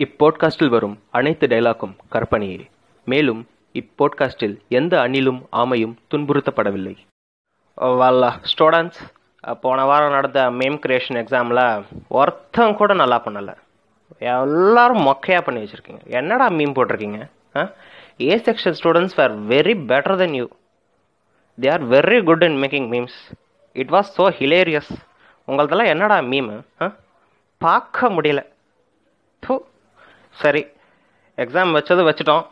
இப்போட்காஸ்டில் 0.00 0.68
வரும் 0.68 1.02
அனைத்து 1.10 1.46
டைலாக்கும் 1.46 1.96
கற்பனையே. 2.08 2.70
மேலும் 3.04 3.48
இப்போட்காஸ்டில் 3.74 4.58
எந்த 4.68 4.98
அணிலும் 5.00 5.40
ஆமையும் 5.52 5.94
துன்புறுத்தப்படவில்லை. 6.10 6.94
வல்ல 7.74 8.38
ஸ்டூடெண்ட்ஸ் 8.42 9.00
போன 9.60 9.84
வாரம் 9.84 10.10
நடந்த 10.10 10.50
மேம் 10.50 10.78
கிரியேஷன் 10.78 11.18
எக்ஸாமில் 11.22 11.84
ஒருத்தன் 12.08 12.74
கூட 12.74 12.94
நல்லா 12.94 13.22
பண்ணலை. 13.24 13.54
எல்லாரும் 14.18 15.06
மொக்கையாக 15.06 15.40
பண்ணி 15.40 15.60
வச்சுருக்கீங்க. 15.60 16.06
என்னடா 16.06 16.50
மீம் 16.50 16.74
போட்டிருக்கீங்க? 16.74 17.28
ஆ? 17.56 17.72
A 18.20 18.36
section 18.36 18.76
students 18.82 19.20
are 19.20 19.46
very 19.48 19.74
better 19.86 20.16
then 20.16 20.34
you 20.34 20.46
they 21.58 21.70
are 21.72 21.88
very 21.88 22.24
good 22.24 22.42
in 22.42 22.62
making 22.62 22.88
memes 22.88 23.18
it 23.72 23.88
was 23.88 24.10
so 24.16 24.30
hilarious 24.38 24.92
உங்களதெல்லாம் 25.48 25.86
என்னடா 25.86 26.18
மீமு 26.18 26.62
ஆ? 26.80 26.92
பார்க்க 27.60 28.08
முடியல. 28.08 28.40
தூ. 29.42 29.66
சரி. 30.36 30.62
எக்ஸாம் 31.38 31.74
வச்சது 31.76 32.02
வச்சுட்டோம். 32.08 32.44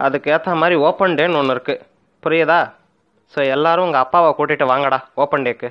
அதுக்கேற்ற 0.00 0.52
மாதிரி 0.60 0.76
ஓப்பன் 0.88 1.16
டேன்னு 1.18 1.38
ஒன்று 1.40 1.54
இருக்குது 1.56 1.82
புரியுதா? 2.22 2.60
ஸோ 3.34 3.40
எல்லாரும் 3.54 3.86
உங்கள் 3.86 4.02
அப்பாவை 4.04 4.30
கூட்டிகிட்டு 4.38 4.70
வாங்கடா 4.70 4.98
open 5.14 5.44
take 5.46 5.68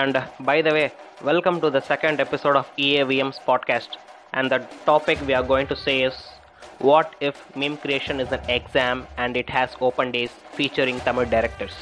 and 0.00 0.16
by 0.44 0.56
the 0.62 0.70
way 0.76 0.84
welcome 1.22 1.58
to 1.58 1.68
the 1.76 1.80
second 1.90 2.20
episode 2.24 2.56
of 2.56 2.70
EAVMs 2.86 3.40
podcast 3.46 3.94
and 4.30 4.50
the 4.54 4.58
topic 4.86 5.22
we 5.28 5.34
are 5.34 5.46
going 5.52 5.70
to 5.72 5.76
say 5.84 5.94
is 6.08 6.20
what 6.80 7.12
if 7.28 7.42
meme 7.62 7.76
creation 7.84 8.20
is 8.24 8.32
an 8.38 8.48
exam 8.58 9.02
and 9.16 9.36
it 9.36 9.52
has 9.58 9.76
open 9.88 10.10
days 10.16 10.34
featuring 10.56 11.00
Tamil 11.04 11.28
directors 11.36 11.78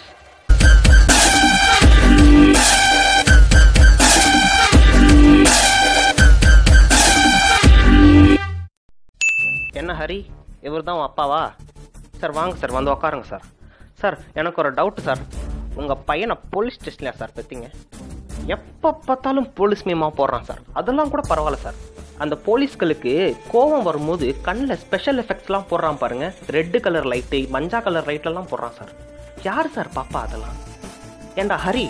இவர் 10.75 10.87
தான் 10.89 11.01
அப்பாவா? 11.09 11.41
Sir 12.21 12.33
வாங்க 12.33 12.57
sir 12.57 12.73
வந்து 12.73 12.93
உக்காருங்க 12.93 13.27
sir 13.29 13.45
sir 14.01 14.17
எனக்கு 14.35 14.61
ஒரு 14.63 14.71
doubt 14.75 15.01
sir 15.01 15.21
உங்கள் 15.77 16.01
பையனை 16.05 16.37
போலீஸ் 16.51 16.79
ஸ்டேஷன்லையா 16.81 17.17
சார் 17.17 17.35
பார்த்தீங்க 17.37 17.67
எப்போ 18.47 18.89
பார்த்தாலும் 19.07 19.53
போலீஸ் 19.55 19.85
மீமா 19.87 20.09
போடுறான் 20.17 20.45
சார் 20.45 20.61
அதெல்லாம் 20.73 21.11
கூட 21.11 21.23
பரவாயில்ல 21.29 21.61
சார் 21.61 21.79
அந்த 22.19 22.35
போலீஸ்களுக்கு 22.47 23.13
கோவம் 23.53 23.83
வரும்போது 23.83 24.27
கண்ணில் 24.43 24.77
ஸ்பெஷல் 24.77 25.21
எஃபெக்ட்ஸ்லாம் 25.23 25.69
போடுறான் 25.71 25.99
பாருங்க. 25.99 26.27
ரெட்டு 26.49 26.81
கலர் 26.81 27.09
லைட்டு 27.09 27.49
மஞ்சா 27.49 27.81
கலர் 27.81 28.07
லைட்லலாம் 28.07 28.51
போடுறான் 28.51 28.77
சார் 28.79 28.93
யார் 29.43 29.71
சார் 29.71 29.91
பாப்பா 29.97 30.19
அதெல்லாம்? 30.23 30.59
ஏண்டா 31.37 31.57
ஹரி 31.57 31.87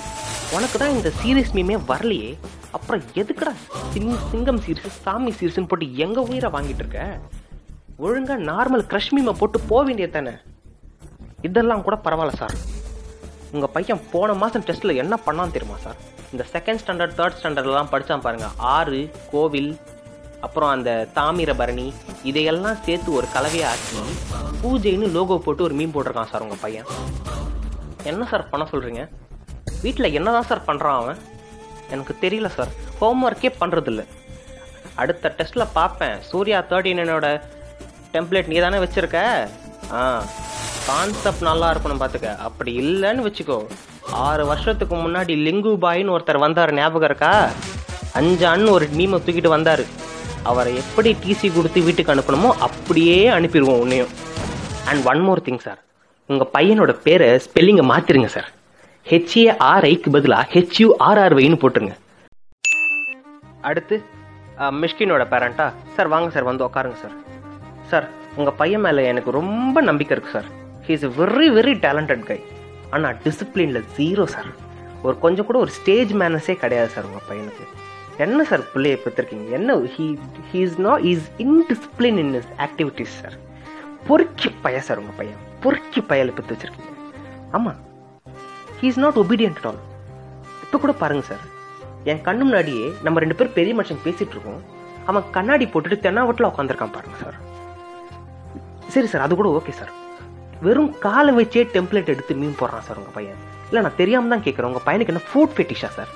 உனக்கு 0.53 0.79
தான் 0.79 0.91
இந்த 0.91 1.11
சீரியஸ் 1.21 1.55
மீமே 1.55 1.77
வரலையே. 1.89 2.31
அப்புறம் 2.73 3.03
எதுக்குடா 3.15 3.53
சிங் 3.93 4.17
சிங்கம் 4.31 4.61
சீரிஸ் 4.61 5.01
சாமி 5.03 5.31
சீரிஸ்ன்னு 5.31 5.69
போட்டு 5.69 5.97
எங்கள் 5.97 6.25
உயிரை 6.25 6.51
வாங்கிட்டு 6.51 6.85
இருக்க? 6.85 7.03
ஒழுங்காக 7.99 8.43
நார்மல் 8.43 8.87
க்ரஷ் 8.87 9.13
மீமை 9.13 9.33
போட்டு 9.33 9.59
போக 9.61 9.83
வேண்டியது 9.85 10.13
தானே 10.13 10.35
இதெல்லாம் 11.43 11.83
கூட 11.83 11.97
பரவாயில்ல 12.05 12.33
சார் 12.33 12.55
உங்கள் 13.53 13.73
பையன் 13.73 14.01
போன 14.13 14.35
மாதம் 14.35 14.65
டெஸ்ட்டில் 14.67 14.97
என்ன 14.97 15.19
பண்ணான்னு 15.27 15.53
தெரியுமா 15.53 15.77
சார் 15.77 15.99
இந்த 16.33 16.47
செகண்ட் 16.53 16.81
ஸ்டாண்டர்ட் 16.83 17.17
தேர்ட் 17.19 17.37
ஸ்டாண்டர்ட்லாம் 17.39 17.91
படிச்சான் 17.93 18.21
பாருங்கள் 18.21 18.55
ஆறு 18.57 19.01
கோவில் 19.31 19.79
அப்புறம் 20.41 20.71
அந்த 20.71 21.09
தாமிரபரணி 21.15 21.93
இதையெல்லாம் 22.23 22.81
சேர்த்து 22.83 23.13
ஒரு 23.13 23.27
கலவையை 23.35 23.69
ஆக்கி 23.69 24.01
பூஜைன்னு 24.63 25.07
லோகோ 25.07 25.39
போட்டு 25.39 25.63
ஒரு 25.63 25.75
மீன் 25.75 25.95
போட்டிருக்கான் 25.95 26.31
சார் 26.31 26.43
உங்கள் 26.43 26.61
பையன். 26.61 26.87
என்ன 28.05 28.27
சார் 28.27 28.49
பண்ண 28.49 28.67
சொல்கிறீங்க 28.73 29.03
வீட்டில் 29.83 30.13
என்னதான் 30.13 30.43
சார் 30.43 30.67
பண்ணுறான் 30.67 30.99
அவன்? 31.01 31.19
எனக்கு 31.91 32.15
தெரியல 32.21 32.47
சார் 32.47 32.71
ஹோம்ஒர்க்கே 33.01 33.51
பண்ணுறதில்ல 33.61 34.03
அடுத்த 34.95 35.35
டெஸ்ட்டில் 35.39 35.73
பார்ப்பேன். 35.73 36.23
சூர்யா 36.23 36.61
தேர்ட்டி 36.71 36.93
நைனோட 36.95 37.29
டெம்ப்ளேட் 38.15 38.51
நீ 38.53 38.57
தானே 38.65 38.79
வச்சிருக்க? 38.85 39.19
ஆ 39.99 40.03
கான்செப்ட் 40.89 41.47
நல்லா 41.49 41.69
இருக்கணும் 41.73 42.01
பார்த்துக்க 42.03 42.31
அப்படி 42.47 42.73
இல்லைன்னு 42.83 43.27
வச்சுக்கோ. 43.27 43.59
ஆறு 44.27 44.43
வருஷத்துக்கு 44.51 44.97
முன்னாடி 45.05 45.35
லிங்கு 45.47 45.73
பாயின்னு 45.85 46.15
ஒருத்தர் 46.17 46.45
வந்தார் 46.45 46.73
ஞாபகம் 46.79 47.09
இருக்கா? 47.11 47.33
அஞ்சு 48.21 48.45
அண்ணு 48.53 48.69
ஒரு 48.77 48.87
மீமை 48.99 49.19
தூக்கிட்டு 49.27 49.55
வந்தார். 49.57 49.85
அவரை 50.51 50.73
எப்படி 50.83 51.11
டிசி 51.23 51.49
கொடுத்து 51.55 51.87
வீட்டுக்கு 51.87 52.15
அனுப்பணுமோ 52.15 52.51
அப்படியே 52.67 53.19
அனுப்பிடுவோம் 53.37 53.83
உன்னையும். 53.85 54.13
And 54.91 55.03
one 55.13 55.23
more 55.27 55.45
thing 55.47 55.63
sir 55.67 55.81
உங்கள் 56.29 56.51
பையனோட 56.57 56.93
பேரை 57.07 57.29
ஸ்பெல்லிங்கை 57.47 57.85
மாற்றிருங்க 57.93 58.31
சார் 58.37 58.49
ஹெச்ஏஆர்ஐக்கு 59.07 60.11
பதிலாக 60.17 60.47
ஹெச்யூஆர்ஆர்வைன்னு 60.55 61.61
போட்டுருங்க. 61.63 61.95
அடுத்து 63.71 63.97
மிஷ்கினோட 64.83 65.23
பேரண்டா 65.33 65.67
சார் 65.97 66.13
வாங்க 66.15 66.29
சார் 66.35 66.49
வந்து 66.51 66.67
உட்காருங்க 66.69 66.99
சார் 67.05 67.17
சார் 67.93 68.07
உங்கள் 68.39 68.57
பையன் 68.61 68.85
மேலே 68.87 69.03
எனக்கு 69.13 69.31
ரொம்ப 69.41 69.77
நம்பிக்கை 69.89 70.15
இருக்குது 70.17 70.37
sir 70.37 70.49
he 70.87 70.93
is 70.99 71.07
very 71.21 71.49
very 71.59 71.75
talented 71.87 72.25
guy 72.31 72.39
ஆனால் 72.95 73.17
டிசிப்ளினில் 73.25 73.87
ஜீரோ 73.99 74.25
சார் 74.35 74.51
ஒரு 75.07 75.17
கொஞ்சம் 75.25 75.47
கூட 75.49 75.59
ஒரு 75.65 75.73
ஸ்டேஜ் 75.79 76.13
மேனஸே 76.21 76.55
கிடையாது 76.61 76.91
சார் 76.95 77.09
உங்கள் 77.09 77.27
பையனுக்கு. 77.31 77.65
என்ன 78.25 78.45
சார் 78.51 78.63
பிள்ளையை 78.73 78.99
பெற்றிருக்கீங்க? 79.05 79.47
என்ன 79.59 79.77
he 79.95 80.07
he 80.51 80.59
is 80.67 80.79
no 80.87 80.93
is 81.13 81.27
indiscipline 81.45 82.19
in 82.23 82.35
his 82.41 82.51
activities 82.67 83.15
sir 83.23 83.37
பொறுக்கி 84.09 84.49
பைய 84.65 84.79
சார் 84.89 85.01
உங்கள் 85.03 85.19
பையன். 85.21 85.41
பொறுக்கி 85.65 86.01
பயலை 86.11 86.33
பெற்று 86.37 86.55
வச்சுருக்கீங்க. 86.55 86.93
ஆமாம் 87.57 87.81
he 88.81 88.87
is 88.93 89.03
not 89.05 89.19
obedient 89.25 89.67
all 89.71 89.81
இப்போ 90.65 90.79
கூட 90.85 90.95
பாருங்க 91.03 91.25
சார் 91.31 91.45
என் 92.13 92.25
கண்ணு 92.29 92.45
முன்னாடியே 92.49 92.87
நம்ம 93.07 93.21
ரெண்டு 93.25 93.37
பேரும் 93.39 93.57
பெரிய 93.59 93.75
மனுஷன் 93.81 94.05
பேசிட்டு 94.07 94.35
இருக்கோம். 94.37 94.63
அவன் 95.11 95.31
கண்ணாடி 95.37 95.65
போட்டுட்டு 95.73 95.99
தென்னாவட்டில் 96.07 96.51
உட்காந்துருக்கான் 96.51 96.97
பாருங்க 96.97 97.19
சார் 97.25 97.37
சரி 98.95 99.09
சார் 99.13 99.25
அது 99.27 99.35
கூட 99.41 99.49
ஓகே 99.59 99.73
சார். 99.81 99.93
வெறும் 100.65 100.93
காலை 101.05 101.33
வச்சே 101.39 101.63
டெம்ப்ளேட் 101.77 102.13
எடுத்து 102.15 102.33
மீன் 102.43 102.59
போடுறான் 102.61 102.85
சார் 102.89 102.99
உங்கள் 103.01 103.17
பையன். 103.17 103.41
இல்லை 103.69 103.81
நான் 103.87 104.01
தெரியாமல் 104.01 104.33
தான் 104.35 104.45
கேட்குறேன் 104.47 104.71
உங்கள் 104.71 104.87
பையனுக்கு 104.89 105.13
என்ன 105.15 105.23
ஃபுட் 105.31 105.55
ஃபெட்டிஷா 105.57 105.89
சார்? 105.97 106.11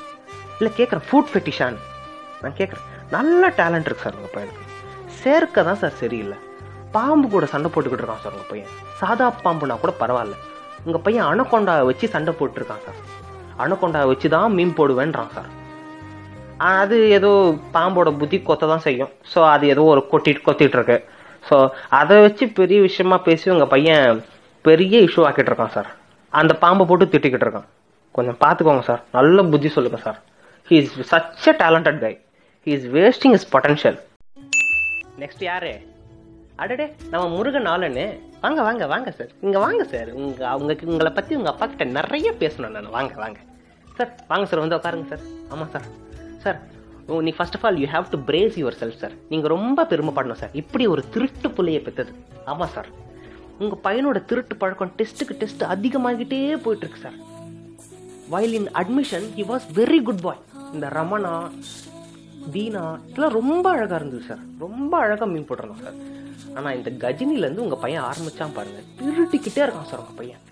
இல்லை 0.59 0.71
கேட்குறேன் 0.79 1.05
ஃபுட் 1.09 1.31
ஃபெட்டிஷான்னு 1.33 1.81
நான் 2.43 2.57
கேட்குறேன் 2.61 2.87
நல்ல 3.17 3.51
டேலண்ட் 3.61 3.89
இருக்கு 3.89 4.05
சார் 4.07 4.19
உங்கள் 4.19 4.35
பையனுக்கு. 4.37 4.65
சேர்க்க 5.23 5.65
தான் 5.69 5.81
சார் 5.83 5.99
சரியில்லை. 6.03 6.39
பாம்பு 6.97 7.27
கூட 7.35 7.47
சண்டை 7.55 7.69
போட்டுக்கிட்டு 7.73 8.05
இருக்கான் 8.05 8.25
சார் 8.25 8.35
உங்கள் 8.37 8.51
பையன். 8.53 8.73
சாதா 9.01 9.27
பாம்புனா 9.45 9.77
கூட 9.85 9.93
பரவாயில்ல. 10.03 10.37
உங்கள் 10.87 11.05
பையன் 11.07 11.29
அணக்கொண்டாவை 11.33 11.85
வச்சு 11.91 12.09
சண்டை 12.15 12.35
போட்டுருக்கான் 12.41 12.85
சார். 12.87 12.99
அணக்கொண்டாவை 13.65 14.09
வச்சு 14.13 14.29
தான் 14.37 14.55
மீன் 14.59 14.77
போடுவேன்றான் 14.81 15.33
சார். 15.37 15.51
அது 16.77 16.97
ஏதோ 17.17 17.31
பாம்போட 17.75 18.09
புத்தி 18.21 18.39
கொத்த 18.49 18.69
தான் 18.73 18.85
செய்யும். 18.87 19.11
ஸோ 19.33 19.41
அது 19.55 19.65
ஏதோ 19.75 19.83
ஒரு 19.95 20.03
கொட்டிட்டு 20.13 20.43
கொத்திட்டு 20.47 20.79
இருக்கு. 20.79 20.97
ஸோ 21.43 21.57
அதை 22.01 22.17
வச்சு 22.21 22.45
பெரிய 22.59 22.79
விஷயமா 22.81 23.17
பேசி 23.29 23.51
உங்கள் 23.51 23.73
பையன் 23.75 24.21
பெரிய 24.65 25.01
இஷ்யூ 25.07 25.23
ஆக்கிட்டு 25.27 25.51
இருக்கான் 25.53 25.75
சார் 25.77 25.91
அந்த 26.33 26.53
பாம்பை 26.63 26.85
போட்டு 26.87 27.05
திட்டிக்கிட்டு 27.05 27.47
இருக்கான். 27.47 27.69
கொஞ்சம் 28.15 28.39
பார்த்துக்கோங்க 28.43 28.85
சார் 28.89 29.03
நல்ல 29.13 29.43
புத்தி 29.53 29.69
சொல்லுங்க 29.69 29.99
sir 30.07 30.19
he 30.69 30.77
is 30.83 30.95
such 31.13 31.47
a 31.53 31.55
talented 31.63 32.01
guy 32.05 32.13
he 32.67 32.73
is 32.79 32.89
wasting 32.97 33.37
his 33.39 33.47
potential 33.55 33.99
next 35.23 35.45
யாரு? 35.51 35.73
அடடே 36.63 36.87
நம்ம 37.13 37.25
முருகன் 37.35 37.69
ஆளுன்னு. 37.73 38.05
வாங்க 38.41 38.61
வாங்க 38.69 38.85
வாங்க 38.93 39.11
சார் 39.19 39.31
இங்கே 39.45 39.59
வாங்க 39.65 39.83
சார் 39.93 40.09
உங்கள் 40.21 40.49
அவங்க 40.53 40.77
உங்களை 40.93 41.11
பற்றி 41.19 41.33
உங்கள் 41.39 41.53
அப்பா 41.53 41.67
கிட்ட 41.67 41.85
நிறைய 41.99 42.29
பேசணும் 42.43 42.75
நான் 42.77 42.97
வாங்க 42.97 43.15
வாங்க. 43.23 43.39
சார் 43.99 44.11
வாங்க 44.33 44.47
சார் 44.51 44.63
வந்து 44.65 44.77
உட்காருங்க 44.79 45.09
சார் 45.13 45.25
ஆமாம் 45.53 45.71
சார் 45.75 45.87
சார் 46.45 46.59
நீ 47.09 47.31
first 47.31 47.57
of 47.57 47.65
all 47.65 47.79
you 47.79 47.89
have 47.89 48.07
to 48.11 48.19
brace 48.27 48.57
yourself 48.81 48.99
sir 48.99 49.15
நீங்கள் 49.29 49.51
ரொம்ப 49.51 49.85
பெருமைப்படணும் 49.85 50.41
சார் 50.41 50.53
இப்படி 50.53 50.87
ஒரு 50.87 51.03
திருட்டு 51.11 51.49
புள்ளையை 51.49 51.81
பெற்றது. 51.83 52.13
ஆமாம் 52.45 52.73
சார் 52.75 52.89
உங்கள் 53.59 53.81
பையனோட 53.85 54.19
திருட்டு 54.25 54.55
பழக்கம் 54.57 54.93
டெஸ்ட்டுக்கு 54.99 55.37
டெஸ்ட் 55.39 55.63
அதிகமாகிட்டே 55.69 56.41
போயிட்டுருக்கு 56.65 57.01
sir 57.01 57.17
while 58.29 58.55
in 58.55 58.71
admission 58.75 59.27
he 59.37 59.45
was 59.49 59.67
very 59.75 60.01
good 60.03 60.23
boy 60.23 60.43
இந்த 60.73 60.87
ரமணா 60.91 61.33
தீனா 62.55 62.83
இதெல்லாம் 63.09 63.37
ரொம்ப 63.39 63.67
அழகாக 63.71 63.99
இருந்தது 64.01 64.23
சார் 64.23 64.43
ரொம்ப 64.59 64.93
அழகாக 64.99 65.29
மீன் 65.33 65.49
போட்டுருந்தோம் 65.49 65.83
சார் 65.83 65.99
ஆனால் 66.57 66.77
இந்த 66.77 66.91
கஜினிலேருந்து 67.03 67.65
உங்கள் 67.67 67.83
பையன் 67.83 68.05
ஆரம்பித்தான் 68.05 68.55
பாருங்கள் 68.55 68.87
திருட்டிக்கிட்டே 68.99 69.63
இருக்கான் 69.65 69.91
சார் 69.91 70.03
உங்கள் 70.05 70.19
பையன். 70.21 70.43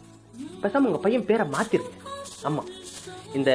பேசாமல் 0.63 0.89
உங்கள் 0.91 1.05
பையன் 1.05 1.27
பேரை 1.27 1.47
மாற்றிருங்க 1.55 1.95
ஆமாம் 2.43 2.69
இந்த 3.35 3.51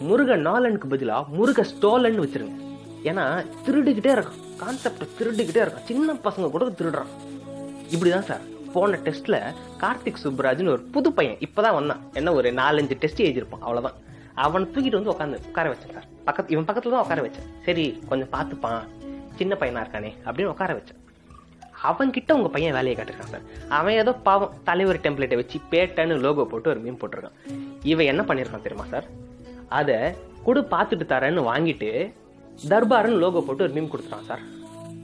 முருக 0.00 0.36
நாலனுக்கு 0.36 0.86
பதிலாக 0.88 1.24
முருக 1.38 1.64
ஸ்டோலன்னு 1.72 2.22
வச்சிருங்க. 2.24 2.56
ஏன்னா 3.04 3.24
திருடிக்கிட்டே 3.66 4.12
இருக்கும் 4.16 4.40
கான்செப்டை 4.60 5.06
திருடிக்கிட்டே 5.18 5.60
இருக்கும் 5.64 5.88
சின்ன 5.90 6.14
பசங்க 6.24 6.50
கூட 6.50 6.64
திருடுறான். 6.66 7.10
இப்படிதான் 7.94 8.28
சார். 8.30 8.40
போன 8.72 8.98
டெஸ்ட்ல 9.04 9.36
கார்த்திக் 9.80 10.22
சுப்ராஜ்னு 10.24 10.74
ஒரு 10.74 10.82
புது 10.82 11.12
பையன் 11.12 11.36
இப்பதான் 11.36 11.76
வந்தான். 11.78 12.02
என்ன 12.12 12.32
ஒரு 12.32 12.52
நாலஞ்சு 12.52 12.94
டெஸ்ட் 12.94 13.22
எழுதியிருப்பான். 13.22 13.60
அவ்வளவுதான். 13.60 13.98
அவனை 14.34 14.68
தூக்கிட்டு 14.74 14.98
வந்து 14.98 15.12
உட்காந்து 15.12 15.46
உட்கார 15.46 15.70
வச்சேன் 15.70 15.92
சார். 15.92 16.06
பக்கத்து 16.24 16.52
இவன் 16.52 16.64
பக்கத்துல 16.64 16.94
தான் 16.94 17.02
உட்கார 17.02 17.22
வச்சேன். 17.22 17.48
சரி 17.64 18.02
கொஞ்சம் 18.08 18.32
பார்த்துப்பான். 18.32 18.82
சின்ன 19.36 19.56
பையனா 19.60 19.82
இருக்கானே 19.84 20.12
அப்படின்னு 20.24 20.52
உட்கார 20.54 20.72
வச்சேன். 20.72 20.98
அவன் 21.82 22.10
கிட்ட 22.10 22.34
உங்க 22.34 22.48
பையன் 22.48 22.72
வேலையை 22.72 22.94
காட்டிருக்கான் 22.96 23.32
சார். 23.34 23.44
அவன் 23.68 23.94
ஏதோ 23.94 24.12
பாவம் 24.12 24.54
தலைவர் 24.64 24.98
டெம்ப்ளேட்டை 24.98 25.34
வச்சு 25.34 25.58
பேட்டன்னு 25.70 26.20
லோகோ 26.20 26.44
போட்டு 26.44 26.70
ஒரு 26.70 26.80
மீன் 26.80 27.00
போட்டிருக்கான். 27.00 27.36
இவன் 27.82 28.06
என்ன 28.06 28.22
பண்ணிருக்கான் 28.22 28.62
தெரியுமா 28.62 28.88
சார்? 28.90 29.04
அதை 29.70 29.96
கொடு 30.44 30.60
பார்த்துட்டு 30.60 31.10
தரேன்னு 31.12 31.44
வாங்கிட்டு 31.50 31.90
தர்பார்னு 32.68 33.18
லோகோ 33.18 33.40
போட்டு 33.40 33.64
ஒரு 33.64 33.72
மீம் 33.72 33.88
கொடுத்துட்டான் 33.92 34.26
சார். 34.26 34.42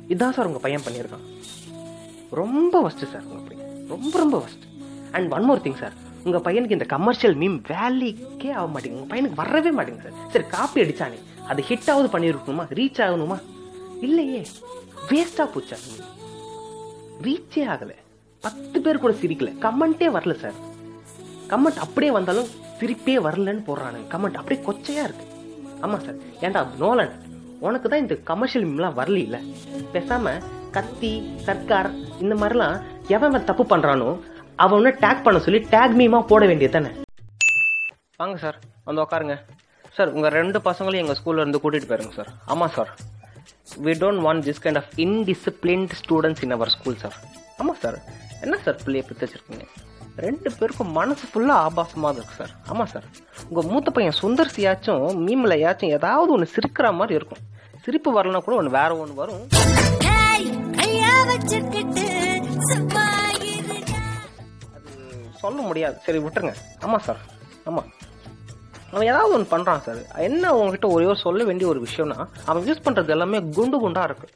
இதுதான் 0.04 0.32
சார் 0.32 0.46
உங்கள் 0.46 0.60
பையன் 0.60 0.80
பண்ணியிருக்கான். 0.80 1.24
ரொம்ப 2.30 2.82
ஃபஸ்ட்டு 2.82 3.10
சார் 3.12 3.22
உங்கள் 3.22 3.46
பையன். 3.48 3.86
ரொம்ப 3.88 4.18
ரொம்ப 4.18 4.38
first 4.38 4.66
and 5.12 5.32
one 5.32 5.44
more 5.44 5.60
thing 5.60 5.76
sir. 5.76 5.92
உங்கள் 6.24 6.40
பையனுக்கு 6.40 6.70
இந்த 6.70 6.84
கமர்ஷியல் 6.84 7.36
மீம் 7.36 7.58
வேலைக்கே 7.68 8.52
ஆக 8.52 8.66
மாட்டேங்குது. 8.66 9.00
உங்கள் 9.00 9.08
பையனுக்கு 9.08 9.34
வரவே 9.34 9.70
மாட்டேங்குது 9.70 10.10
சார். 10.10 10.30
சரி 10.30 10.46
காப்பி 10.46 10.82
அடிச்சானே. 10.82 11.18
அது 11.46 11.64
ஹிட் 11.68 11.90
ஆகுது 11.90 12.18
பண்ணியிருக்கணுமா? 12.18 12.64
ரீச் 12.74 13.00
ஆகணுமா? 13.06 13.40
இல்லையே. 14.00 14.46
வேஸ்ட்டாக 15.08 15.50
போச்சா 15.54 15.76
ரீச்சே 17.22 17.62
ஆகலை. 17.74 17.94
பத்து 18.40 18.80
பேர் 18.80 18.98
கூட 18.98 19.14
சிரிக்கல. 19.14 19.50
கமெண்ட்டே 19.60 20.08
வரல 20.16 20.34
சார். 20.34 20.56
கமெண்ட் 21.48 21.76
அப்படியே 21.76 22.12
வந்தாலும் 22.12 22.46
சிரிப்பே 22.78 23.16
வரலன்னு 23.26 23.62
போடுறானுங்க. 23.68 24.08
கமெண்ட் 24.14 24.38
அப்படியே 24.40 24.60
கொச்சையா 24.66 25.04
இருக்கு. 25.08 25.26
ஆமா 25.84 25.98
சார். 26.04 26.18
ஏன்டா 26.46 26.60
நோலன் 26.82 27.14
உனக்கு 27.66 27.88
தான் 27.88 28.02
இந்த 28.04 28.14
கமர்ஷியல் 28.30 28.66
மீம்லாம் 28.68 28.96
வரல 29.00 29.18
பேசாமல் 29.26 29.92
பேசாம 29.94 30.32
கத்தி 30.76 31.12
சர்க்கார் 31.46 31.90
இந்த 32.22 32.34
மாதிரிலாம் 32.40 32.76
எவன் 33.16 33.46
தப்பு 33.50 33.64
பண்றானோ 33.72 34.08
அவனை 34.64 34.90
டேக் 35.04 35.24
பண்ண 35.24 35.38
சொல்லி 35.46 35.60
டேக் 35.74 35.94
மீமா 36.00 36.20
போட 36.30 36.42
வேண்டியது 36.50 36.74
தானே? 36.76 36.90
வாங்க 38.20 38.36
சார் 38.44 38.58
வந்து 38.84 39.02
உட்காருங்க 39.04 39.34
சார் 39.96 40.12
உங்கள் 40.16 40.34
ரெண்டு 40.38 40.58
பசங்களையும் 40.68 41.04
எங்கள் 41.04 41.18
ஸ்கூலில் 41.18 41.42
இருந்து 41.42 41.60
கூட்டிகிட்டு 41.62 41.90
போயிருங்க 41.90 42.14
சார். 42.18 42.30
ஆமாம் 42.52 42.72
sir. 42.76 42.90
We 43.86 43.94
don't 44.02 44.22
want 44.26 44.44
this 44.48 44.62
kind 44.64 44.80
of 44.82 44.92
indisciplined 45.04 45.92
students 46.02 46.42
in 46.46 46.54
our 46.56 46.72
school 46.76 46.96
sir. 46.96 47.16
ஆமாம் 47.58 47.80
சார். 47.84 47.98
என்ன 48.44 48.58
சார் 48.64 48.80
பிள்ளைய 48.84 49.04
பித்து 49.08 49.24
வச்சுருக்கீங்க? 49.26 49.66
ரெண்டு 50.24 50.48
பேருக்கும் 50.58 50.92
மனசு 50.98 51.24
ஃபுல்லாக 51.30 51.64
ஆபாசமாக 51.66 52.16
இருக்கு 52.18 52.36
சார் 52.40 52.52
ஆமாம் 52.72 52.90
சார் 52.92 53.06
உங்கள் 53.48 53.68
மூத்த 53.70 53.90
பையன் 53.96 54.18
சுந்தர்சியாச்சும் 54.20 55.04
மீமில் 55.26 55.62
யாச்சும் 55.62 55.94
ஏதாவது 55.96 56.30
ஒன்று 56.34 56.54
சிரிக்கிற 56.54 56.86
மாதிரி 56.98 57.16
இருக்கும். 57.18 57.42
சிரிப்பு 57.84 58.10
வரலனா 58.16 58.40
கூட 58.44 58.54
ஒன்று 58.60 58.76
வேற 58.78 58.90
ஒன்று 59.02 59.20
வரும். 59.20 59.42
அது 64.74 64.94
சொல்ல 65.42 65.58
முடியாது. 65.68 65.96
சரி 66.06 66.18
விட்டுருங்க. 66.24 66.54
ஆமாம் 66.86 67.04
சார் 67.08 67.20
ஆமாம் 67.70 67.88
அவன் 68.92 69.08
ஏதாவது 69.12 69.34
ஒன்று 69.36 69.52
பண்ணுறான் 69.54 69.84
சார் 69.86 70.00
என்ன 70.28 70.52
உங்ககிட்ட 70.58 70.88
ஒரே 70.96 71.06
ஒரு 71.12 71.20
சொல்ல 71.26 71.44
வேண்டிய 71.48 71.68
ஒரு 71.72 71.80
விஷயம்னா 71.86 72.18
அவன் 72.50 72.66
யூஸ் 72.68 72.84
பண்ணுறது 72.86 73.14
எல்லாமே 73.16 73.40
குண்டு 73.56 73.78
குண்டாக 73.84 74.08
இருக்கு. 74.10 74.28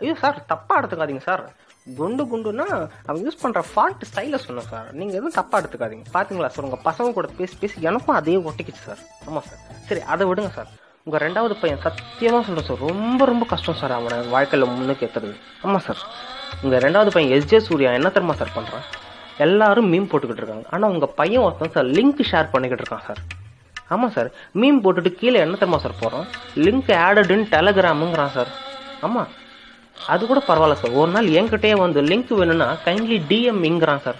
ஐயோ 0.00 0.14
சார் 0.22 0.46
தப்பாக 0.52 0.78
எடுத்துக்காதீங்க 0.80 1.24
சார் 1.28 1.44
குண்டு 1.86 2.22
குண்டுனா 2.24 2.64
அவன் 3.06 3.22
யூஸ் 3.24 3.42
பண்ணுற 3.42 3.60
ஃபால்ட் 3.70 4.04
ஸ்டைலை 4.08 4.38
சொன்னேன் 4.44 4.68
சார் 4.68 4.86
நீங்கள் 4.98 5.16
எதுவும் 5.18 5.34
தப்பாக 5.36 5.60
எடுத்துக்காதீங்க. 5.60 6.06
பார்த்தீங்களா 6.14 6.48
சார் 6.54 6.66
உங்கள் 6.68 6.82
பசங்க 6.86 7.12
கூட 7.12 7.28
பேசி 7.38 7.56
பேசி 7.56 7.86
எனக்கும் 7.88 8.16
அதே 8.16 8.36
ஒட்டிக்கிச்சு 8.44 8.82
சார் 8.86 9.02
ஆமாம் 9.26 9.44
சார் 9.48 9.60
சரி 9.88 10.02
அதை 10.12 10.24
விடுங்க 10.30 10.50
சார் 10.54 10.70
உங்கள் 11.06 11.22
ரெண்டாவது 11.24 11.54
பையன் 11.60 11.82
சத்தியமாக 11.84 12.42
சொல்கிறேன் 12.46 12.68
சார் 12.68 12.82
ரொம்ப 12.86 13.24
ரொம்ப 13.24 13.44
கஷ்டம் 13.44 13.78
சார் 13.80 13.92
அவனை 13.92 14.18
வாழ்க்கையில் 14.28 14.70
முன்னுக்கு 14.70 15.06
ஏற்றுறது 15.08 15.34
ஆமாம் 15.64 15.84
சார் 15.88 16.00
உங்கள் 16.62 16.82
ரெண்டாவது 16.86 17.10
பையன் 17.10 17.34
எஸ்ஜே 17.36 17.60
சூர்யா 17.68 17.92
என்ன 17.98 18.10
தெரியுமா 18.10 18.36
சார் 18.36 18.56
பண்ணுறான் 18.56 18.86
எல்லாரும் 19.38 19.88
மீம் 19.92 20.10
போட்டுக்கிட்டு 20.10 20.42
இருக்காங்க. 20.42 20.66
ஆனால் 20.70 20.90
உங்கள் 20.90 21.14
பையன் 21.14 21.44
ஒருத்தன் 21.44 21.74
சார் 21.76 21.88
லிங்க் 21.96 22.28
ஷேர் 22.30 22.52
பண்ணிக்கிட்டு 22.52 22.84
இருக்கான் 22.84 23.06
சார் 23.08 23.22
ஆமாம் 23.88 24.12
சார் 24.12 24.28
மீம் 24.54 24.82
போட்டுட்டு 24.84 25.10
கீழே 25.14 25.38
என்ன 25.40 25.56
தெரியுமா 25.56 25.80
சார் 25.80 26.00
போகிறோம் 26.00 26.26
லிங்க் 26.64 26.92
ஆடடுன்னு 27.02 27.46
டெலகிராமுங்கிறான் 27.52 28.34
சார் 28.36 28.52
ஆமாம் 29.00 29.30
அது 29.96 30.22
கூட 30.30 30.40
பரவாயில்ல 30.48 30.76
சார் 30.80 30.96
ஒரு 31.00 31.10
நாள் 31.16 31.28
என்கிட்டயே 31.40 31.76
வந்து 31.84 32.00
லிங்க் 32.10 32.32
வேணும்னா 32.40 32.68
kindly 32.86 33.18
டிஎம்ங்கிறான் 33.30 34.02
sir 34.06 34.18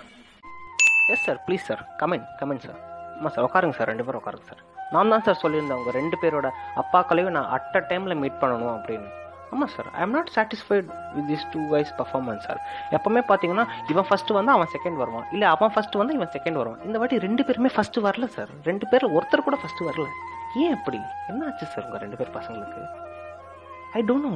yes 1.15 1.25
sir 1.27 1.41
please 1.47 1.67
sir 1.71 1.83
comment 2.03 2.29
comment 2.41 2.65
sir 2.67 2.79
ஆமாம் 3.17 3.35
சார் 3.35 3.47
உட்காருங்க 3.49 3.77
சார் 3.79 3.91
ரெண்டு 3.93 4.05
பேரும் 4.07 4.21
உட்காருங்க 4.23 4.47
சார் 4.53 4.63
நான் 4.95 5.13
தான் 5.13 5.25
சார் 5.27 5.43
சொல்லியிருந்தேன். 5.43 5.79
உங்கள் 5.81 5.97
ரெண்டு 5.99 6.17
பேரோட 6.23 6.49
அப்பாக்களையும் 6.81 7.35
நான் 7.37 7.51
அட் 7.57 7.77
அ 7.79 7.83
டைமில் 7.91 8.21
மீட் 8.23 8.41
பண்ணணும் 8.43 8.75
அப்படின்னு. 8.77 9.09
ஆமாம் 9.53 9.71
sir 9.75 9.89
I 9.99 10.01
am 10.05 10.15
not 10.17 10.31
satisfied 10.37 10.89
with 11.15 11.29
this 11.33 11.47
two 11.55 11.61
wise 11.75 11.93
performance 12.01 12.45
sir 12.49 12.61
எப்போவுமே 12.97 13.23
பார்த்தீங்கன்னா 13.31 13.67
இவன் 13.93 14.07
ஃபஸ்ட்டு 14.09 14.37
வந்து 14.39 14.53
அவன் 14.57 14.71
செகண்ட் 14.75 14.99
வருவான். 15.03 15.27
இல்லை 15.35 15.47
அவன் 15.55 15.73
ஃபஸ்ட்டு 15.75 16.01
வந்து 16.03 16.15
இவன் 16.19 16.33
செகண்ட் 16.37 16.61
வருவான். 16.61 16.81
இந்த 16.89 16.99
வாட்டி 16.99 17.19
ரெண்டு 17.27 17.45
பேருமே 17.49 17.71
ஃபஸ்ட்டு 17.77 18.05
வரல 18.09 18.29
சார் 18.37 18.51
ரெண்டு 18.71 18.87
பேரில் 18.93 19.15
ஒருத்தர் 19.17 19.47
கூட 19.49 19.59
ஃபஸ்ட்டு 19.63 19.89
வரல. 19.91 20.07
ஏன் 20.63 20.75
அப்படி? 20.79 21.01
என்ன 21.33 21.47
ஆச்சு 21.51 21.67
சார் 21.75 21.87
உங்கள் 21.87 22.05
ரெண்டு 22.05 22.19
பேர் 22.21 22.37
பசங்களுக்கு? 22.39 22.83
ஐ 23.99 24.03
டோன்ட் 24.11 24.29
நோ 24.29 24.35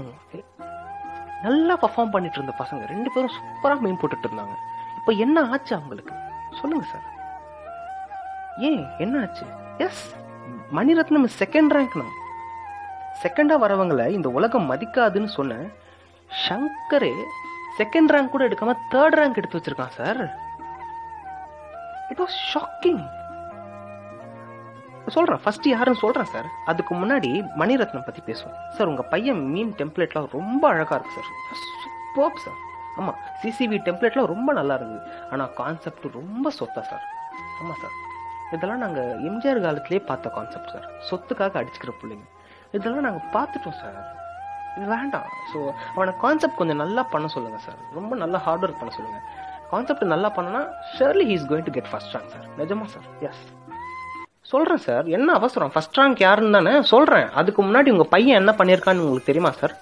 நல்லா 1.43 1.75
பர்ஃபார்ம் 1.83 2.11
பண்ணிட்டு 2.11 2.39
இருந்த 2.39 2.55
பசங்க. 2.59 2.83
ரெண்டு 2.87 3.11
பேரும் 3.11 3.35
சூப்பராக 3.37 3.81
மீன் 3.81 3.99
போட்டுட்டு 4.01 4.29
இருந்தாங்க 4.29 4.55
இப்போ 4.97 5.13
என்ன 5.25 5.41
ஆச்சு 5.47 5.73
அவங்களுக்கு? 5.75 6.15
சொல்லுங்க 6.61 6.87
சார் 6.87 7.07
ஏன்? 8.69 8.85
என்ன 8.99 9.21
ஆச்சு? 9.21 9.45
எஸ் 9.79 10.05
மணிரத்னம் 10.73 11.29
செகண்ட் 11.43 11.73
ரேங்க் 11.77 11.97
நான் 11.97 12.17
செகண்டா 13.23 13.57
வரவங்கள 13.65 14.03
இந்த 14.11 14.29
உலகம் 14.29 14.71
மதிக்காதுன்னு 14.73 15.31
சொன்ன 15.39 15.55
ஷங்கரே 16.31 17.13
செகண்ட் 17.79 18.13
ரேங்க் 18.15 18.31
கூட 18.31 18.45
எடுக்காம 18.49 18.75
தேர்ட் 18.93 19.19
ரேங்க் 19.21 19.39
எடுத்து 19.41 19.59
வச்சிருக்கான் 19.59 19.97
சார் 19.97 20.21
இட் 22.11 22.21
வாஸ் 22.21 22.37
ஷாக்கிங் 22.53 23.01
சொல்கிறேன் 25.17 25.41
ஃபஸ்ட்டு 25.45 25.73
யாருன்னு 25.73 26.01
சொல்கிறேன் 26.03 26.31
சார் 26.33 26.49
அதுக்கு 26.71 26.93
முன்னாடி 27.01 27.31
மணிரத்னம் 27.61 28.07
பற்றி 28.09 28.23
பேசுவோம். 28.29 28.57
சார் 28.77 28.91
உங்கள் 28.93 29.09
பையன் 29.13 29.41
மீன் 29.55 29.73
டெம்ப்ளேட்லாம் 29.81 30.29
ரொம்ப 30.37 30.63
அழகாக 30.73 30.99
இருக்குது 30.99 31.17
சார் 31.17 31.29
சூப்பர் 32.15 32.43
சார் 32.45 32.59
ஆமாம் 33.01 33.19
சிசிவி 33.43 33.79
டெம்ப்ளேட்லாம் 33.89 34.31
ரொம்ப 34.35 34.53
நல்லா 34.59 34.77
இருந்தது. 34.81 35.03
ஆனால் 35.33 35.51
கான்செப்ட் 35.61 36.07
ரொம்ப 36.21 36.51
சொத்தா 36.59 36.83
சார் 36.91 37.05
ஆமாம் 37.63 37.81
சார் 37.83 37.97
இதெல்லாம் 38.57 38.83
நாங்கள் 38.85 39.11
எம்ஜிஆர் 39.31 39.65
காலத்திலே 39.67 40.01
பார்த்த 40.11 40.33
கான்செப்ட் 40.39 40.73
சார் 40.75 40.87
சொத்துக்காக 41.09 41.61
அடிச்சுக்கிற 41.61 41.93
பிள்ளைங்க. 42.01 42.27
இதெல்லாம் 42.77 43.07
நாங்கள் 43.09 43.29
பார்த்துட்டோம் 43.37 43.79
சார் 43.83 43.99
இது 44.79 44.89
வேண்டாம். 44.95 45.29
ஸோ 45.51 45.59
அவனை 45.95 46.13
கான்செப்ட் 46.25 46.59
கொஞ்சம் 46.61 46.83
நல்லா 46.85 47.03
பண்ண 47.13 47.29
சொல்லுங்கள் 47.37 47.65
சார் 47.67 47.79
ரொம்ப 47.99 48.17
நல்லா 48.23 48.41
ஹார்ட் 48.47 48.65
ஒர்க் 48.67 48.83
பண்ண 48.83 48.93
சொல்லுங்கள் 48.99 49.25
கான்செப்ட் 49.73 50.13
நல்லா 50.15 50.29
பண்ணனா 50.37 50.61
surely 50.97 51.25
he 51.31 51.35
is 51.39 51.49
going 51.53 51.67
to 51.69 51.75
get 51.77 51.91
first 51.93 52.15
rank 52.17 52.31
sir 52.35 52.47
நிஜமா 52.61 52.87
சார் 52.95 53.09
எஸ் 53.29 53.43
சொல்கிறேன் 54.51 54.83
சார் 54.87 55.07
என்ன 55.17 55.29
அவசரம்? 55.39 55.73
ஃபஸ்ட் 55.75 55.99
ரேங்க் 56.01 56.21
யாருன்னு 56.27 56.57
தானே 56.57 56.73
சொல்கிறேன் 56.93 57.27
அதுக்கு 57.41 57.61
முன்னாடி 57.67 57.89
உங்கள் 57.95 58.13
பையன் 58.15 58.39
என்ன 58.41 58.53
பண்ணியிருக்கான்னு 58.59 59.05
உங்களுக்கு 59.05 59.31
தெரியுமா 59.31 59.53
சார் 59.61 59.75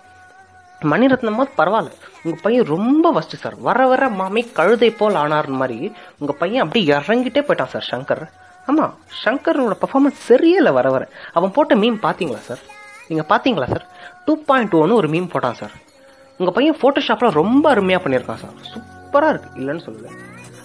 மணிரத்னமா 0.93 1.45
பரவாயில்ல. 1.59 1.93
உங்கள் 2.25 2.43
பையன் 2.45 2.67
ரொம்ப 2.73 3.13
ஃபஸ்ட்டு 3.15 3.41
சார் 3.43 3.57
வர 3.69 3.87
வர 3.93 4.09
மாமி 4.21 4.43
கழுதை 4.59 4.91
போல் 4.99 5.19
ஆனார்னு 5.23 5.61
மாதிரி 5.61 5.79
உங்கள் 6.21 6.39
பையன் 6.41 6.63
அப்படியே 6.65 6.87
இறங்கிட்டே 6.99 7.43
போயிட்டான் 7.47 7.73
சார் 7.75 7.87
சங்கர். 7.93 8.25
ஆமாம் 8.71 8.93
சங்கரோட 9.23 9.75
பர்ஃபார்மன்ஸ் 9.83 10.21
சரியில்லை 10.29 10.73
வர 10.79 10.87
வர. 10.95 11.05
அவன் 11.39 11.55
போட்ட 11.57 11.75
மீம் 11.83 11.99
பார்த்தீங்களா 12.07 12.43
சார் 12.49 12.63
நீங்கள் 13.09 13.29
பார்த்தீங்களா 13.33 13.69
சார் 13.75 13.85
டூ 14.27 14.35
பாயிண்ட் 14.49 14.77
ஒன்று 14.83 15.01
ஒரு 15.01 15.09
மீம் 15.15 15.33
போட்டான் 15.35 15.59
சார் 15.63 15.75
உங்கள் 16.41 16.57
பையன் 16.57 16.79
ஃபோட்டோஷாப்பில் 16.81 17.37
ரொம்ப 17.41 17.65
அருமையாக 17.75 18.03
பண்ணியிருக்கான் 18.05 18.43
சார் 18.45 18.57
சூப்பராக 18.73 19.33
இருக்குது 19.33 19.59
இல்லைன்னு 19.61 19.85
சொல்லல. 19.89 20.09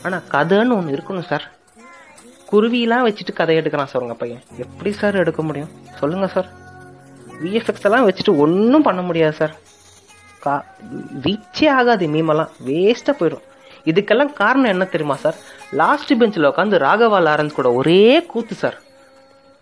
ஆனால் 0.06 0.24
கதைன்னு 0.34 0.78
ஒன்று 0.80 0.96
இருக்கணும் 0.98 1.30
சார் 1.32 1.46
குருவிலாம் 2.52 3.06
வச்சுட்டு 3.08 3.34
கதை 3.34 3.58
எடுக்கிறான் 3.58 3.86
சார் 3.86 4.02
உங்க 4.02 4.14
பையன். 4.14 4.42
எப்படி 4.58 4.92
சார் 4.92 5.16
எடுக்க 5.16 5.44
முடியும்? 5.44 5.70
சொல்லுங்க 5.98 6.28
சார். 6.28 6.50
விஎஃப்எக்ஸ் 7.44 7.84
எல்லாம் 7.84 8.10
வச்சுட்டு 8.10 8.38
ஒன்றும் 8.38 8.82
பண்ண 8.82 9.02
முடியாது 9.02 9.34
சார். 9.34 9.56
கா 10.40 10.66
ரீச்சே 11.24 11.70
ஆகாது 11.70 12.08
மீமெல்லாம் 12.08 12.50
வேஸ்ட்டாக 12.66 13.16
போயிடும். 13.20 13.42
இதுக்கெல்லாம் 13.86 14.34
காரணம் 14.34 14.70
என்ன 14.70 14.86
தெரியுமா 14.86 15.16
சார்? 15.16 15.36
லாஸ்ட் 15.72 16.18
பெஞ்சில் 16.18 16.44
உட்காந்து 16.44 16.78
ராகவா 16.88 17.20
லாரன்ஸ் 17.28 17.54
கூட 17.54 17.74
ஒரே 17.74 18.26
கூத்து 18.26 18.56
சார். 18.56 18.80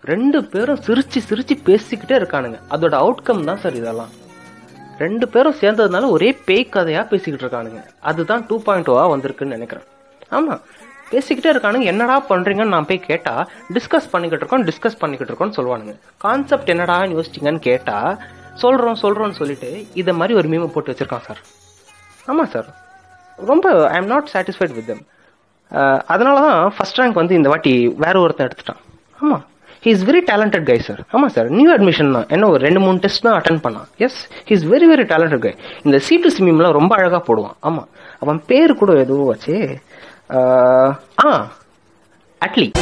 ரெண்டு 0.02 0.44
பேரும் 0.44 0.80
சிரிச்சு 0.86 1.18
சிரிச்சு 1.28 1.56
பேசிக்கிட்டே 1.64 2.16
இருக்கானுங்க. 2.20 2.58
அதோட 2.70 2.94
அவுட்கம் 2.94 3.44
தான் 3.44 3.58
சார் 3.58 3.74
இதெல்லாம். 3.74 4.08
ரெண்டு 4.98 5.28
பேரும் 5.28 5.54
சேர்ந்ததுனால 5.60 6.08
ஒரே 6.08 6.32
பேய் 6.32 6.68
கதையாக 6.68 7.08
பேசிக்கிட்டு 7.08 7.44
இருக்கானுங்க. 7.44 7.86
அதுதான் 8.00 8.46
டூ 8.46 8.62
பாயிண்ட் 8.62 8.88
ஓவாக 8.88 9.14
வந்திருக்குன்னு 9.16 9.56
நினைக்கிறேன். 9.56 9.84
ஆமாம் 10.28 10.60
பேசிக்கிட்டே 11.12 11.52
இருக்கானுங்க. 11.54 11.86
என்னடா 11.92 12.16
பண்ணுறீங்கன்னு 12.32 12.74
நான் 12.76 12.88
போய் 12.90 13.06
கேட்டால் 13.10 13.42
டிஸ்கஸ் 13.76 14.10
பண்ணிக்கிட்டு 14.12 14.44
இருக்கோம் 14.44 14.66
டிஸ்கஸ் 14.70 15.00
பண்ணிக்கிட்டு 15.02 15.32
இருக்கோம்னு 15.32 15.56
சொல்லுவானுங்க. 15.58 15.94
கான்செப்ட் 16.26 16.72
என்னடான்னு 16.74 17.16
யோசிச்சிங்கன்னு 17.18 17.62
கேட்டால் 17.70 18.12
சொல்கிறோம் 18.64 19.00
சொல்கிறோம்னு 19.04 19.38
சொல்லிட்டு 19.40 19.70
இதை 20.00 20.12
மாதிரி 20.20 20.34
ஒரு 20.40 20.48
மீமை 20.52 20.68
போட்டு 20.74 20.92
வச்சுருக்கான் 20.92 21.26
சார். 21.28 21.42
ஆமாம் 22.30 22.50
சார். 22.54 22.68
ரொம்ப 23.50 23.66
I 23.92 23.98
am 24.00 24.10
not 24.14 24.26
satisfied 24.32 24.74
with 24.78 24.90
them 24.92 25.04
அதனால 26.12 26.36
தான் 26.46 26.58
ஃபஸ்ட் 26.76 26.98
ரேங்க் 27.00 27.20
வந்து 27.20 27.34
இந்த 27.38 27.48
வாட்டி 27.52 27.72
வேற 28.04 28.14
ஒருத்தன் 28.24 28.48
எடுத்துட்டான். 28.48 28.80
ஆமாம் 29.22 29.44
he 29.84 29.90
is 29.96 30.02
very 30.08 30.20
talented 30.30 30.66
guy 30.70 30.76
sir 30.86 31.00
ஆமாம் 31.14 31.32
சார் 31.34 31.48
நியூ 31.58 31.68
அட்மிஷன் 31.74 32.10
தான். 32.16 32.26
என்ன 32.34 32.48
ஒரு 32.54 32.60
ரெண்டு 32.66 32.80
மூணு 32.84 32.98
டெஸ்ட் 33.04 33.24
தான் 33.26 33.36
அட்டன் 33.38 33.60
பண்ணான். 33.66 33.86
Yes 34.06 34.18
he 34.48 34.54
is 34.56 34.66
very 34.72 34.86
very 34.92 35.04
talented 35.12 35.42
guy 35.44 35.52
இந்த 35.86 35.98
சீட்டு 36.06 36.30
சிமிம்லாம் 36.36 36.76
ரொம்ப 36.78 36.92
அழகாக 36.98 37.22
போடுவான். 37.28 37.56
ஆமாம் 37.68 37.88
அவன் 38.24 38.40
பேர் 38.50 38.80
கூட 38.82 38.98
ஏதோ 39.04 39.18
வச்சு. 39.32 39.54
Euh, 40.32 40.92
ah, 41.24 41.48
Atli. 42.40 42.72